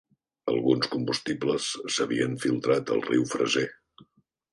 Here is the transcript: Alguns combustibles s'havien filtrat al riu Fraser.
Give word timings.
Alguns 0.51 0.87
combustibles 0.93 1.67
s'havien 1.97 2.33
filtrat 2.45 2.95
al 2.95 3.05
riu 3.11 3.27
Fraser. 3.35 3.67